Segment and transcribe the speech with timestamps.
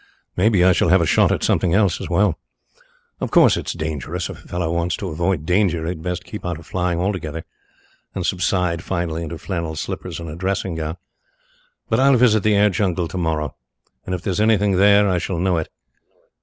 [0.35, 2.39] Maybe I shall have a shot at something else as well.
[3.19, 4.31] Of course, it's dangerous.
[4.31, 7.45] If a fellow wants to avoid danger he had best keep out of flying altogether
[8.15, 10.97] and subside finally into flannel slippers and a dressing gown.
[11.87, 13.55] But I'll visit the air jungle tomorrow
[14.03, 15.69] and if there's anything there I shall know it.